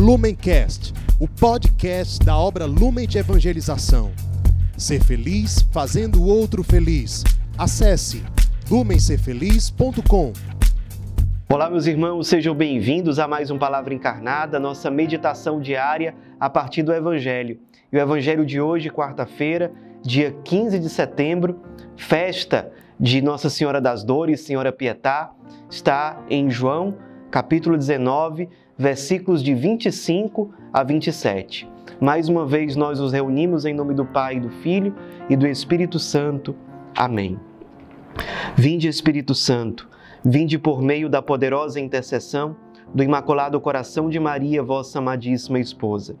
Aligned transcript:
Lumencast, 0.00 0.94
o 1.20 1.28
podcast 1.28 2.24
da 2.24 2.34
obra 2.34 2.64
Lumen 2.64 3.06
de 3.06 3.18
Evangelização. 3.18 4.10
Ser 4.74 5.04
feliz 5.04 5.60
fazendo 5.70 6.22
o 6.22 6.26
outro 6.26 6.64
feliz. 6.64 7.22
Acesse 7.58 8.24
lumencerfeliz.com. 8.70 10.32
Olá, 11.52 11.68
meus 11.68 11.86
irmãos, 11.86 12.28
sejam 12.28 12.54
bem-vindos 12.54 13.18
a 13.18 13.28
mais 13.28 13.50
um 13.50 13.58
Palavra 13.58 13.92
Encarnada, 13.92 14.58
nossa 14.58 14.90
meditação 14.90 15.60
diária 15.60 16.14
a 16.40 16.48
partir 16.48 16.82
do 16.82 16.94
Evangelho. 16.94 17.60
E 17.92 17.98
o 17.98 18.00
Evangelho 18.00 18.46
de 18.46 18.58
hoje, 18.58 18.88
quarta-feira, 18.88 19.70
dia 20.00 20.34
15 20.44 20.78
de 20.78 20.88
setembro, 20.88 21.60
festa 21.94 22.72
de 22.98 23.20
Nossa 23.20 23.50
Senhora 23.50 23.82
das 23.82 24.02
Dores, 24.02 24.40
Senhora 24.40 24.72
Pietá, 24.72 25.30
está 25.68 26.18
em 26.30 26.48
João, 26.48 26.96
capítulo 27.30 27.76
19, 27.76 28.48
versículos 28.80 29.42
de 29.42 29.54
25 29.54 30.50
a 30.72 30.82
27. 30.82 31.68
Mais 32.00 32.30
uma 32.30 32.46
vez 32.46 32.74
nós 32.74 32.98
nos 32.98 33.12
reunimos 33.12 33.66
em 33.66 33.74
nome 33.74 33.92
do 33.92 34.06
Pai, 34.06 34.40
do 34.40 34.48
Filho 34.48 34.94
e 35.28 35.36
do 35.36 35.46
Espírito 35.46 35.98
Santo. 35.98 36.56
Amém. 36.96 37.38
Vinde, 38.56 38.88
Espírito 38.88 39.34
Santo, 39.34 39.86
vinde 40.24 40.58
por 40.58 40.80
meio 40.80 41.10
da 41.10 41.20
poderosa 41.20 41.78
intercessão 41.78 42.56
do 42.94 43.02
Imaculado 43.02 43.60
Coração 43.60 44.08
de 44.08 44.18
Maria, 44.18 44.62
vossa 44.62 44.98
amadíssima 44.98 45.60
esposa. 45.60 46.16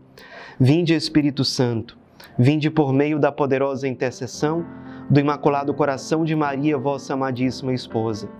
Vinde, 0.58 0.92
Espírito 0.92 1.46
Santo, 1.46 1.96
vinde 2.38 2.68
por 2.68 2.92
meio 2.92 3.18
da 3.18 3.32
poderosa 3.32 3.88
intercessão 3.88 4.66
do 5.10 5.18
Imaculado 5.18 5.74
Coração 5.74 6.24
de 6.24 6.36
Maria, 6.36 6.78
vossa 6.78 7.14
amadíssima 7.14 7.74
esposa. 7.74 8.30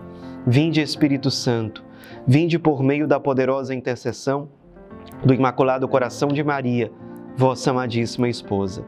Vinde, 0.47 0.81
Espírito 0.81 1.29
Santo, 1.29 1.85
vinde 2.25 2.61
por 2.61 2.81
meio 2.81 3.09
da 3.09 3.19
poderosa 3.19 3.75
intercessão 3.75 4.49
do 5.25 5.35
Imaculado 5.35 5.89
Coração 5.89 6.29
de 6.29 6.45
Maria, 6.45 6.93
vossa 7.37 7.73
amadíssima 7.73 8.29
esposa. 8.29 8.87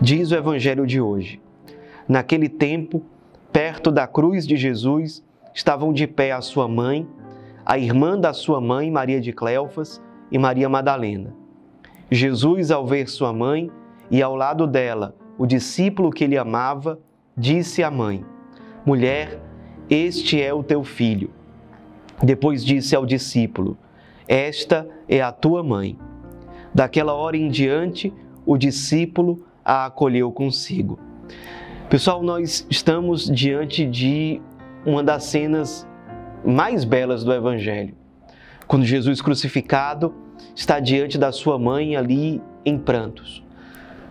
Diz 0.00 0.32
o 0.32 0.34
Evangelho 0.34 0.86
de 0.86 1.02
hoje. 1.02 1.38
Naquele 2.08 2.48
tempo, 2.48 3.02
perto 3.52 3.92
da 3.92 4.06
cruz 4.06 4.46
de 4.46 4.56
Jesus, 4.56 5.22
estavam 5.54 5.92
de 5.92 6.06
pé 6.06 6.32
a 6.32 6.40
sua 6.40 6.66
mãe, 6.66 7.06
a 7.64 7.76
irmã 7.76 8.18
da 8.18 8.32
sua 8.32 8.58
mãe, 8.58 8.90
Maria 8.90 9.20
de 9.20 9.32
Cleofas, 9.32 10.02
e 10.30 10.38
Maria 10.38 10.68
Madalena. 10.68 11.34
Jesus, 12.10 12.70
ao 12.70 12.86
ver 12.86 13.06
sua 13.06 13.34
mãe 13.34 13.70
e 14.10 14.22
ao 14.22 14.34
lado 14.34 14.66
dela 14.66 15.14
o 15.38 15.46
discípulo 15.46 16.10
que 16.10 16.24
ele 16.24 16.36
amava, 16.36 16.98
disse 17.36 17.82
à 17.82 17.90
mãe: 17.90 18.24
Mulher, 18.84 19.40
este 19.88 20.40
é 20.40 20.52
o 20.52 20.62
teu 20.62 20.84
filho. 20.84 21.30
Depois 22.22 22.64
disse 22.64 22.94
ao 22.94 23.04
discípulo: 23.06 23.76
Esta 24.26 24.88
é 25.08 25.20
a 25.20 25.32
tua 25.32 25.62
mãe. 25.62 25.98
Daquela 26.74 27.12
hora 27.12 27.36
em 27.36 27.48
diante, 27.48 28.12
o 28.46 28.56
discípulo 28.56 29.44
a 29.64 29.86
acolheu 29.86 30.32
consigo. 30.32 30.98
Pessoal, 31.88 32.22
nós 32.22 32.66
estamos 32.70 33.30
diante 33.30 33.84
de 33.84 34.40
uma 34.86 35.02
das 35.02 35.24
cenas 35.24 35.86
mais 36.44 36.84
belas 36.84 37.22
do 37.22 37.32
Evangelho. 37.32 37.94
Quando 38.66 38.84
Jesus 38.84 39.20
crucificado 39.20 40.14
está 40.54 40.80
diante 40.80 41.18
da 41.18 41.30
sua 41.30 41.58
mãe 41.58 41.94
ali 41.94 42.40
em 42.64 42.78
prantos, 42.78 43.44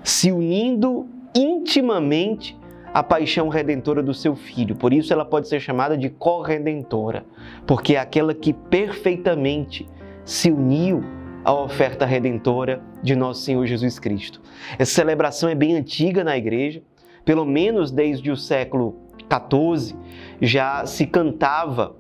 se 0.04 0.32
unindo 0.32 1.08
intimamente 1.36 2.56
à 2.94 3.02
paixão 3.02 3.48
redentora 3.50 4.04
do 4.04 4.14
seu 4.14 4.36
filho. 4.36 4.76
Por 4.76 4.94
isso 4.94 5.14
ela 5.14 5.26
pode 5.26 5.48
ser 5.48 5.60
chamada 5.60 5.98
de 5.98 6.10
corredentora, 6.10 7.26
porque 7.66 7.96
é 7.96 8.00
aquela 8.00 8.34
que 8.34 8.54
perfeitamente 8.54 9.88
se 10.26 10.52
uniu 10.52 11.04
à 11.44 11.54
oferta 11.54 12.06
redentora 12.06 12.82
de 13.02 13.16
nosso 13.16 13.42
Senhor 13.42 13.66
Jesus 13.66 13.98
Cristo. 13.98 14.42
Essa 14.78 14.94
celebração 14.94 15.50
é 15.50 15.56
bem 15.56 15.76
antiga 15.76 16.24
na 16.24 16.38
igreja, 16.38 16.82
pelo 17.26 17.46
menos 17.46 17.92
desde 17.92 18.32
o 18.32 18.38
século 18.38 18.96
14, 19.30 19.96
já 20.42 20.86
se 20.86 21.08
cantava 21.08 21.96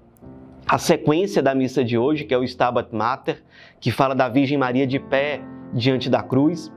a 0.67 0.77
sequência 0.77 1.41
da 1.41 1.55
missa 1.55 1.83
de 1.83 1.97
hoje, 1.97 2.23
que 2.23 2.33
é 2.33 2.37
o 2.37 2.43
Stabat 2.43 2.93
Mater, 2.95 3.43
que 3.79 3.91
fala 3.91 4.13
da 4.13 4.29
Virgem 4.29 4.57
Maria 4.57 4.85
de 4.85 4.99
pé 4.99 5.41
diante 5.73 6.09
da 6.09 6.21
cruz. 6.21 6.71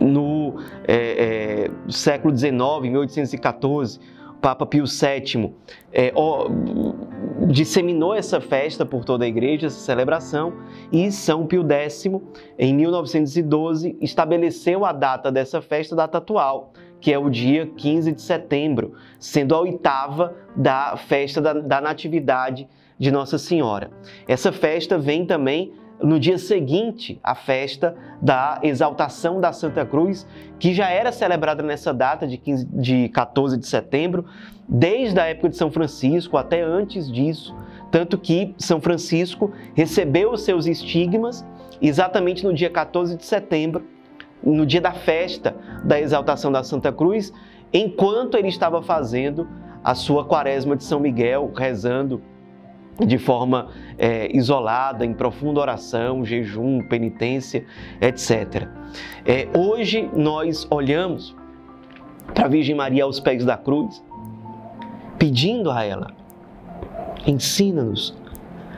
No 0.00 0.56
é, 0.86 1.66
é, 1.66 1.90
século 1.90 2.36
XIX, 2.36 2.52
1814, 2.82 4.00
o 4.30 4.40
Papa 4.40 4.66
Pio 4.66 4.84
VII 4.84 5.54
é, 5.92 6.12
ó, 6.14 6.48
disseminou 7.46 8.14
essa 8.14 8.40
festa 8.40 8.84
por 8.84 9.04
toda 9.04 9.24
a 9.24 9.28
igreja, 9.28 9.66
essa 9.66 9.78
celebração, 9.78 10.52
e 10.90 11.12
São 11.12 11.46
Pio 11.46 11.64
X, 11.70 12.06
em 12.58 12.74
1912, 12.74 13.96
estabeleceu 14.00 14.84
a 14.84 14.92
data 14.92 15.30
dessa 15.30 15.60
festa, 15.60 15.94
data 15.94 16.18
atual, 16.18 16.72
que 17.00 17.12
é 17.12 17.18
o 17.18 17.28
dia 17.28 17.66
15 17.66 18.12
de 18.12 18.22
setembro, 18.22 18.94
sendo 19.18 19.54
a 19.54 19.60
oitava 19.60 20.34
da 20.56 20.96
festa 20.96 21.40
da, 21.40 21.52
da 21.52 21.80
Natividade 21.80 22.68
de 22.98 23.10
Nossa 23.10 23.36
Senhora. 23.36 23.90
Essa 24.28 24.52
festa 24.52 24.96
vem 24.96 25.26
também 25.26 25.72
no 26.02 26.18
dia 26.18 26.36
seguinte 26.36 27.20
à 27.22 27.34
festa 27.34 27.94
da 28.20 28.58
exaltação 28.62 29.40
da 29.40 29.52
Santa 29.52 29.86
Cruz, 29.86 30.26
que 30.58 30.74
já 30.74 30.90
era 30.90 31.12
celebrada 31.12 31.62
nessa 31.62 31.94
data 31.94 32.26
de, 32.26 32.36
15, 32.36 32.66
de 32.66 33.08
14 33.10 33.56
de 33.56 33.66
setembro, 33.66 34.24
desde 34.68 35.18
a 35.20 35.26
época 35.26 35.48
de 35.48 35.56
São 35.56 35.70
Francisco 35.70 36.36
até 36.36 36.62
antes 36.62 37.10
disso. 37.10 37.54
Tanto 37.90 38.18
que 38.18 38.54
São 38.58 38.80
Francisco 38.80 39.52
recebeu 39.74 40.32
os 40.32 40.42
seus 40.42 40.66
estigmas 40.66 41.44
exatamente 41.80 42.44
no 42.44 42.52
dia 42.52 42.70
14 42.70 43.16
de 43.16 43.24
setembro, 43.24 43.84
no 44.42 44.66
dia 44.66 44.80
da 44.80 44.92
festa 44.92 45.54
da 45.84 46.00
exaltação 46.00 46.50
da 46.50 46.64
Santa 46.64 46.92
Cruz, 46.92 47.32
enquanto 47.72 48.36
ele 48.36 48.48
estava 48.48 48.82
fazendo 48.82 49.48
a 49.84 49.94
sua 49.94 50.24
quaresma 50.24 50.76
de 50.76 50.84
São 50.84 51.00
Miguel, 51.00 51.52
rezando 51.54 52.22
de 53.00 53.18
forma 53.18 53.68
é, 53.98 54.34
isolada, 54.36 55.04
em 55.04 55.14
profunda 55.14 55.60
oração, 55.60 56.24
jejum, 56.24 56.80
penitência, 56.88 57.64
etc. 58.00 58.68
É, 59.24 59.48
hoje 59.56 60.08
nós 60.14 60.66
olhamos 60.70 61.34
para 62.34 62.46
a 62.46 62.48
Virgem 62.48 62.74
Maria 62.74 63.04
aos 63.04 63.18
pés 63.18 63.44
da 63.44 63.56
cruz, 63.56 64.02
pedindo 65.18 65.70
a 65.70 65.82
ela: 65.84 66.08
ensina-nos 67.26 68.14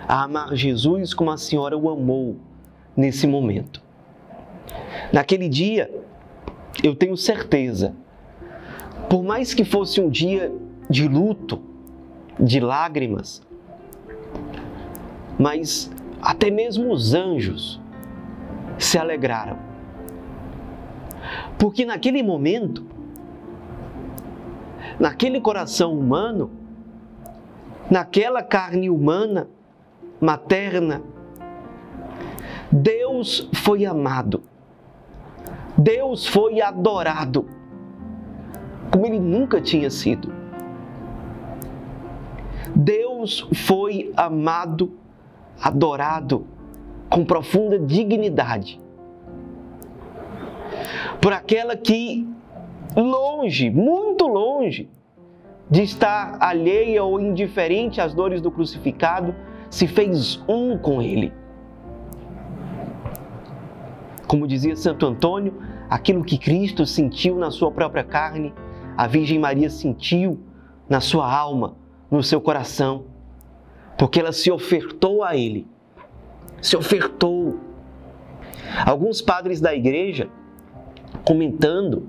a 0.07 0.23
amar 0.23 0.55
Jesus 0.55 1.13
como 1.15 1.31
a 1.31 1.37
Senhora 1.37 1.77
o 1.77 1.89
amou 1.89 2.37
nesse 2.97 3.27
momento. 3.27 3.83
Naquele 5.13 5.49
dia, 5.49 5.91
eu 6.83 6.95
tenho 6.95 7.17
certeza, 7.17 7.95
por 9.09 9.23
mais 9.23 9.55
que 9.55 9.65
fosse 9.65 10.01
um 10.01 10.09
dia 10.09 10.53
de 10.89 11.09
luto, 11.09 11.61
de 12.39 12.61
lágrimas, 12.61 13.43
mas 15.39 15.91
até 16.21 16.51
mesmo 16.51 16.93
os 16.93 17.15
anjos 17.15 17.81
se 18.79 18.99
alegraram. 18.99 19.59
Porque 21.59 21.85
naquele 21.85 22.23
momento, 22.23 22.85
naquele 24.99 25.41
coração 25.41 25.93
humano, 25.93 26.51
naquela 27.91 28.43
carne 28.43 28.91
humana, 28.91 29.49
materna, 30.21 31.03
Deus 32.71 33.49
foi 33.53 33.85
amado 33.85 34.43
Deus 35.77 36.27
foi 36.27 36.61
adorado 36.61 37.47
como 38.91 39.07
ele 39.07 39.19
nunca 39.19 39.61
tinha 39.61 39.91
sido. 39.91 40.33
Deus 42.75 43.49
foi 43.53 44.13
amado, 44.17 44.93
adorado 45.61 46.47
com 47.09 47.25
profunda 47.25 47.79
dignidade 47.79 48.81
por 51.25 51.33
aquela 51.33 51.75
que, 51.75 52.29
longe, 52.95 53.71
muito 53.71 54.27
longe 54.27 54.91
de 55.71 55.83
estar 55.83 56.37
alheia 56.39 57.03
ou 57.03 57.19
indiferente 57.19 57.99
às 57.99 58.13
dores 58.13 58.43
do 58.43 58.51
crucificado, 58.51 59.35
se 59.71 59.87
fez 59.87 60.43
um 60.47 60.77
com 60.77 61.01
ele. 61.01 61.33
Como 64.29 64.47
dizia 64.47 64.77
Santo 64.77 65.07
Antônio, 65.07 65.55
aquilo 65.89 66.23
que 66.23 66.37
Cristo 66.37 66.85
sentiu 66.85 67.37
na 67.37 67.51
sua 67.51 67.71
própria 67.71 68.05
carne, 68.05 68.53
a 68.95 69.07
Virgem 69.07 69.39
Maria 69.39 69.71
sentiu 69.71 70.39
na 70.89 71.01
sua 71.01 71.35
alma, 71.35 71.77
no 72.11 72.23
seu 72.23 72.41
coração, 72.41 73.07
porque 73.97 74.21
ela 74.21 74.33
se 74.33 74.51
ofertou 74.51 75.23
a 75.23 75.37
Ele. 75.37 75.67
Se 76.61 76.77
ofertou. 76.77 77.61
Alguns 78.85 79.21
padres 79.21 79.61
da 79.61 79.75
igreja, 79.75 80.29
comentando 81.25 82.09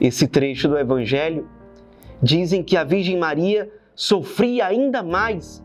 esse 0.00 0.26
trecho 0.26 0.68
do 0.68 0.78
Evangelho, 0.78 1.48
dizem 2.22 2.62
que 2.62 2.76
a 2.76 2.84
Virgem 2.84 3.18
Maria 3.18 3.70
sofria 3.94 4.66
ainda 4.66 5.02
mais, 5.02 5.62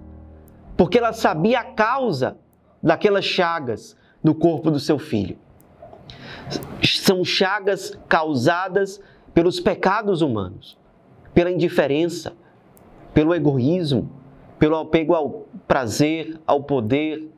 porque 0.75 0.97
ela 0.97 1.13
sabia 1.13 1.59
a 1.59 1.63
causa 1.63 2.37
daquelas 2.81 3.25
chagas, 3.25 3.95
no 4.23 4.33
corpo 4.33 4.71
do 4.71 4.79
seu 4.79 4.97
filho. 4.97 5.37
São 6.81 7.23
chagas 7.23 7.97
causadas 8.07 9.01
pelos 9.33 9.59
pecados 9.59 10.21
humanos, 10.21 10.77
pela 11.33 11.51
indiferença, 11.51 12.33
pelo 13.13 13.35
egoísmo, 13.35 14.09
pelo 14.63 14.77
apego 14.77 15.13
ao 15.13 15.45
prazer, 15.67 16.39
ao 16.47 16.63
poder, 16.63 17.29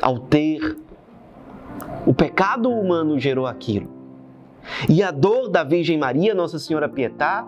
ao 0.00 0.18
ter. 0.18 0.78
O 2.06 2.14
pecado 2.14 2.70
humano 2.70 3.18
gerou 3.18 3.46
aquilo. 3.46 3.86
E 4.88 5.02
a 5.02 5.10
dor 5.10 5.50
da 5.50 5.62
Virgem 5.62 5.98
Maria, 5.98 6.34
Nossa 6.34 6.58
Senhora 6.58 6.88
Pietá, 6.88 7.46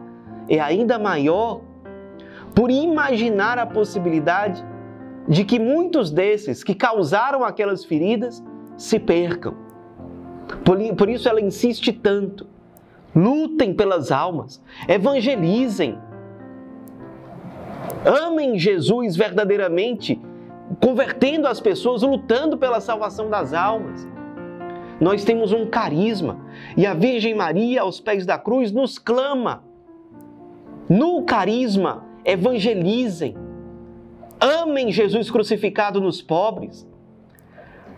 é 0.51 0.61
ainda 0.61 0.99
maior 0.99 1.63
por 2.55 2.71
imaginar 2.71 3.59
a 3.59 3.65
possibilidade 3.65 4.63
de 5.27 5.47
que 5.47 5.59
muitos 5.59 6.11
desses 6.11 6.63
que 6.63 6.75
causaram 6.75 7.43
aquelas 7.43 7.83
feridas 7.83 8.45
se 8.77 8.99
percam. 9.01 9.55
Por, 10.63 11.09
isso 11.09 11.27
ela 11.27 11.41
insiste 11.41 11.91
tanto. 11.91 12.47
Lutem 13.17 13.73
pelas 13.73 14.13
almas, 14.13 14.63
evangelizem, 14.87 15.99
amem 18.05 18.59
Jesus 18.59 19.17
verdadeiramente, 19.17 20.21
convertendo 20.83 21.47
as 21.47 21.61
pessoas, 21.61 22.03
lutando 22.03 22.57
pela 22.57 22.81
salvação 22.81 23.29
das 23.29 23.53
almas. 23.53 24.09
Nós 25.01 25.25
temos 25.25 25.53
um 25.53 25.67
carisma 25.67 26.41
e 26.77 26.87
a 26.87 26.95
Virgem 26.95 27.35
Maria, 27.35 27.83
aos 27.83 28.01
pés 28.01 28.27
da 28.27 28.39
cruz, 28.39 28.71
nos 28.71 28.99
clama. 28.99 29.65
No 30.89 31.23
carisma, 31.25 32.05
evangelizem, 32.25 33.37
amem 34.39 34.91
Jesus 34.91 35.31
crucificado 35.31 36.01
nos 36.01 36.21
pobres, 36.21 36.87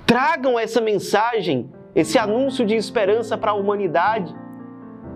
tragam 0.06 0.58
essa 0.58 0.80
mensagem, 0.80 1.70
esse 1.94 2.18
anúncio 2.18 2.66
de 2.66 2.74
esperança 2.74 3.36
para 3.36 3.52
a 3.52 3.54
humanidade, 3.54 4.34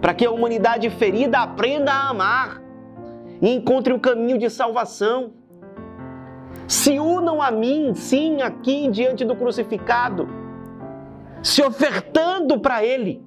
para 0.00 0.14
que 0.14 0.24
a 0.24 0.30
humanidade 0.30 0.88
ferida 0.90 1.38
aprenda 1.38 1.92
a 1.92 2.08
amar 2.10 2.65
e 3.40 3.54
encontre 3.54 3.92
o 3.92 4.00
caminho 4.00 4.38
de 4.38 4.48
salvação. 4.50 5.32
Se 6.66 6.98
unam 6.98 7.40
a 7.40 7.50
mim, 7.50 7.94
sim, 7.94 8.42
aqui 8.42 8.88
diante 8.90 9.24
do 9.24 9.36
crucificado, 9.36 10.28
se 11.42 11.62
ofertando 11.62 12.58
para 12.58 12.84
Ele. 12.84 13.22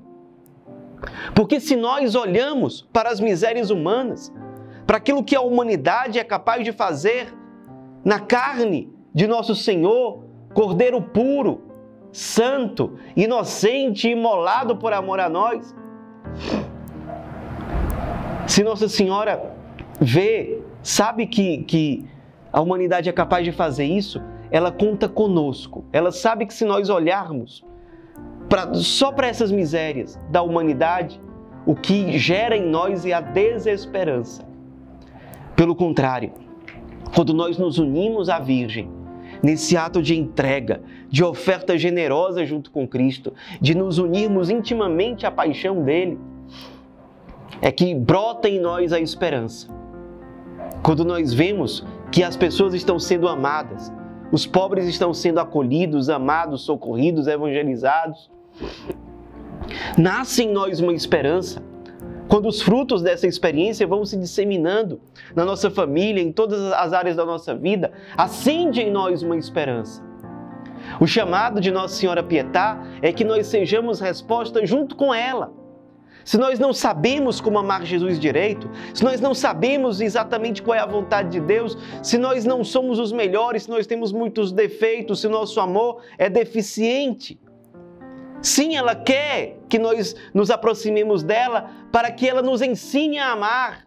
Porque 1.33 1.59
se 1.59 1.75
nós 1.75 2.15
olhamos 2.15 2.81
para 2.91 3.09
as 3.09 3.19
misérias 3.19 3.69
humanas, 3.69 4.33
para 4.85 4.97
aquilo 4.97 5.23
que 5.23 5.35
a 5.35 5.41
humanidade 5.41 6.19
é 6.19 6.23
capaz 6.23 6.63
de 6.63 6.71
fazer 6.71 7.33
na 8.03 8.19
carne 8.19 8.93
de 9.13 9.27
nosso 9.27 9.55
Senhor, 9.55 10.25
Cordeiro 10.53 11.01
puro, 11.01 11.61
santo, 12.11 12.97
inocente 13.15 14.09
imolado 14.09 14.77
por 14.77 14.93
amor 14.93 15.19
a 15.19 15.29
nós. 15.29 15.75
Se 18.47 18.63
Nossa 18.63 18.89
Senhora 18.89 19.58
vê, 19.99 20.59
sabe 20.81 21.27
que, 21.27 21.63
que 21.63 22.05
a 22.51 22.61
humanidade 22.61 23.09
é 23.09 23.11
capaz 23.11 23.43
de 23.43 23.51
fazer 23.51 23.85
isso, 23.85 24.21
ela 24.51 24.71
conta 24.71 25.07
conosco. 25.07 25.85
Ela 25.91 26.11
sabe 26.11 26.45
que 26.45 26.53
se 26.53 26.65
nós 26.65 26.89
olharmos 26.89 27.63
pra, 28.47 28.73
só 28.73 29.11
para 29.11 29.27
essas 29.27 29.51
misérias 29.51 30.19
da 30.29 30.41
humanidade, 30.41 31.21
o 31.65 31.75
que 31.75 32.17
gera 32.17 32.55
em 32.57 32.65
nós 32.67 33.05
é 33.05 33.13
a 33.13 33.21
desesperança. 33.21 34.47
Pelo 35.55 35.75
contrário, 35.75 36.31
quando 37.13 37.33
nós 37.33 37.57
nos 37.57 37.77
unimos 37.77 38.29
à 38.29 38.39
Virgem, 38.39 38.89
nesse 39.43 39.77
ato 39.77 40.01
de 40.01 40.17
entrega, 40.17 40.81
de 41.09 41.23
oferta 41.23 41.77
generosa 41.77 42.45
junto 42.45 42.71
com 42.71 42.87
Cristo, 42.87 43.33
de 43.61 43.75
nos 43.75 43.97
unirmos 43.97 44.49
intimamente 44.49 45.25
à 45.25 45.31
paixão 45.31 45.83
dele, 45.83 46.17
é 47.61 47.71
que 47.71 47.93
brota 47.93 48.47
em 48.47 48.59
nós 48.59 48.93
a 48.93 48.99
esperança. 48.99 49.78
Quando 50.83 51.03
nós 51.05 51.33
vemos 51.33 51.85
que 52.11 52.23
as 52.23 52.35
pessoas 52.35 52.73
estão 52.73 52.99
sendo 52.99 53.27
amadas, 53.27 53.91
os 54.31 54.45
pobres 54.45 54.87
estão 54.87 55.13
sendo 55.13 55.39
acolhidos, 55.39 56.09
amados, 56.09 56.61
socorridos, 56.61 57.27
evangelizados, 57.27 58.29
nasce 59.97 60.43
em 60.43 60.51
nós 60.51 60.79
uma 60.79 60.93
esperança 60.93 61.61
quando 62.29 62.47
os 62.47 62.61
frutos 62.61 63.01
dessa 63.01 63.25
experiência 63.25 63.87
vão 63.87 64.05
se 64.05 64.15
disseminando 64.15 65.01
na 65.35 65.43
nossa 65.43 65.71
família, 65.71 66.21
em 66.21 66.31
todas 66.31 66.61
as 66.73 66.93
áreas 66.93 67.15
da 67.15 67.25
nossa 67.25 67.55
vida, 67.55 67.91
acende 68.15 68.79
em 68.79 68.91
nós 68.91 69.23
uma 69.23 69.35
esperança. 69.35 70.07
O 71.01 71.07
chamado 71.07 71.59
de 71.59 71.71
Nossa 71.71 71.95
Senhora 71.95 72.21
Pietá 72.21 72.83
é 73.01 73.11
que 73.11 73.23
nós 73.23 73.47
sejamos 73.47 73.99
resposta 73.99 74.63
junto 74.63 74.95
com 74.95 75.11
ela. 75.11 75.51
Se 76.23 76.37
nós 76.37 76.59
não 76.59 76.73
sabemos 76.73 77.41
como 77.41 77.57
amar 77.57 77.85
Jesus 77.85 78.19
direito, 78.19 78.69
se 78.93 79.03
nós 79.03 79.19
não 79.19 79.33
sabemos 79.33 80.01
exatamente 80.01 80.61
qual 80.61 80.77
é 80.77 80.79
a 80.79 80.85
vontade 80.85 81.29
de 81.29 81.39
Deus, 81.39 81.77
se 82.03 82.17
nós 82.17 82.45
não 82.45 82.63
somos 82.63 82.99
os 82.99 83.11
melhores, 83.11 83.63
se 83.63 83.69
nós 83.69 83.87
temos 83.87 84.11
muitos 84.11 84.51
defeitos, 84.51 85.21
se 85.21 85.27
o 85.27 85.29
nosso 85.29 85.59
amor 85.59 86.01
é 86.17 86.29
deficiente, 86.29 87.39
Sim, 88.41 88.77
ela 88.77 88.95
quer 88.95 89.57
que 89.67 89.77
nós 89.77 90.15
nos 90.33 90.49
aproximemos 90.49 91.23
dela 91.23 91.69
para 91.91 92.09
que 92.09 92.27
ela 92.27 92.41
nos 92.41 92.61
ensine 92.61 93.19
a 93.19 93.31
amar, 93.31 93.85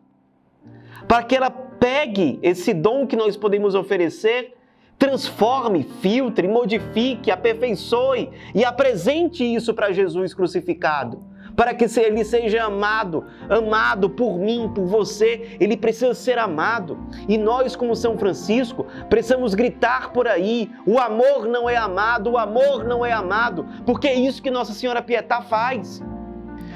para 1.08 1.22
que 1.22 1.34
ela 1.34 1.50
pegue 1.50 2.38
esse 2.42 2.74
dom 2.74 3.06
que 3.06 3.16
nós 3.16 3.34
podemos 3.34 3.74
oferecer, 3.74 4.54
transforme, 4.98 5.82
filtre, 6.00 6.46
modifique, 6.46 7.30
aperfeiçoe 7.30 8.30
e 8.54 8.62
apresente 8.62 9.42
isso 9.42 9.72
para 9.72 9.90
Jesus 9.90 10.34
crucificado 10.34 11.31
para 11.56 11.74
que 11.74 11.84
ele 12.00 12.24
seja 12.24 12.64
amado, 12.64 13.24
amado 13.48 14.10
por 14.10 14.38
mim, 14.38 14.70
por 14.74 14.86
você, 14.86 15.56
ele 15.60 15.76
precisa 15.76 16.14
ser 16.14 16.38
amado. 16.38 16.98
E 17.28 17.36
nós, 17.36 17.76
como 17.76 17.94
São 17.94 18.16
Francisco, 18.16 18.86
precisamos 19.08 19.54
gritar 19.54 20.12
por 20.12 20.26
aí: 20.26 20.70
o 20.86 20.98
amor 20.98 21.46
não 21.46 21.68
é 21.68 21.76
amado, 21.76 22.30
o 22.30 22.38
amor 22.38 22.84
não 22.84 23.04
é 23.04 23.12
amado, 23.12 23.66
porque 23.84 24.08
é 24.08 24.14
isso 24.14 24.42
que 24.42 24.50
Nossa 24.50 24.72
Senhora 24.72 25.02
Pietá 25.02 25.42
faz. 25.42 26.02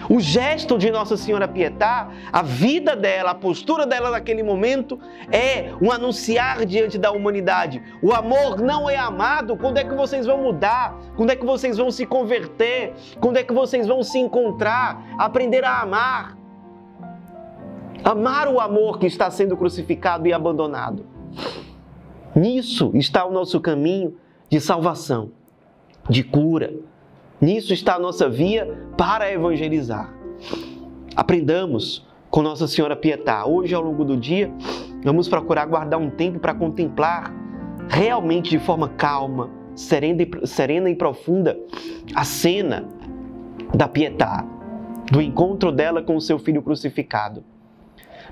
O 0.08 0.20
gesto 0.20 0.78
de 0.78 0.90
Nossa 0.90 1.16
Senhora 1.16 1.48
Pietá, 1.48 2.10
a 2.32 2.42
vida 2.42 2.94
dela, 2.94 3.32
a 3.32 3.34
postura 3.34 3.86
dela 3.86 4.10
naquele 4.10 4.42
momento 4.42 4.98
é 5.32 5.72
um 5.80 5.90
anunciar 5.90 6.64
diante 6.64 6.96
da 6.96 7.10
humanidade. 7.10 7.82
O 8.02 8.12
amor 8.12 8.60
não 8.60 8.88
é 8.88 8.96
amado. 8.96 9.56
Quando 9.56 9.78
é 9.78 9.84
que 9.84 9.94
vocês 9.94 10.26
vão 10.26 10.42
mudar? 10.42 10.96
Quando 11.16 11.30
é 11.30 11.36
que 11.36 11.44
vocês 11.44 11.76
vão 11.76 11.90
se 11.90 12.06
converter? 12.06 12.94
Quando 13.20 13.36
é 13.36 13.42
que 13.42 13.52
vocês 13.52 13.86
vão 13.86 14.02
se 14.02 14.18
encontrar? 14.18 15.04
Aprender 15.18 15.64
a 15.64 15.80
amar. 15.80 16.36
Amar 18.04 18.46
o 18.46 18.60
amor 18.60 18.98
que 18.98 19.06
está 19.06 19.30
sendo 19.30 19.56
crucificado 19.56 20.28
e 20.28 20.32
abandonado. 20.32 21.06
Nisso 22.34 22.92
está 22.94 23.24
o 23.24 23.32
nosso 23.32 23.60
caminho 23.60 24.16
de 24.48 24.60
salvação, 24.60 25.32
de 26.08 26.22
cura, 26.22 26.72
Nisso 27.40 27.74
está 27.74 27.96
a 27.96 27.98
nossa 27.98 28.28
via 28.28 28.66
para 28.96 29.30
evangelizar. 29.30 30.12
Aprendamos 31.14 32.06
com 32.30 32.40
Nossa 32.40 32.66
Senhora 32.66 32.96
Pietá. 32.96 33.44
Hoje, 33.46 33.74
ao 33.74 33.82
longo 33.82 34.04
do 34.04 34.16
dia, 34.16 34.50
vamos 35.04 35.28
procurar 35.28 35.66
guardar 35.66 36.00
um 36.00 36.08
tempo 36.08 36.38
para 36.38 36.54
contemplar 36.54 37.32
realmente 37.88 38.50
de 38.50 38.58
forma 38.58 38.88
calma, 38.88 39.50
serena 39.74 40.22
e, 40.22 40.46
serena 40.46 40.88
e 40.90 40.94
profunda 40.94 41.58
a 42.14 42.24
cena 42.24 42.88
da 43.74 43.86
Pietá, 43.86 44.44
do 45.12 45.20
encontro 45.20 45.70
dela 45.70 46.02
com 46.02 46.16
o 46.16 46.20
seu 46.20 46.38
filho 46.38 46.62
crucificado. 46.62 47.44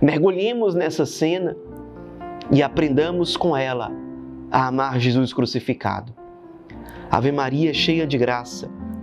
Mergulhemos 0.01 0.75
nessa 0.75 1.05
cena 1.05 1.55
e 2.51 2.63
aprendamos 2.63 3.37
com 3.37 3.55
ela 3.55 3.93
a 4.51 4.69
amar 4.69 4.99
Jesus 4.99 5.33
crucificado. 5.33 6.15
Ave 7.11 7.31
Maria, 7.31 7.73
cheia 7.75 8.07
de 8.07 8.17
graça 8.17 8.71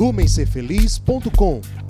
lumencerfeliz.com 0.00 1.89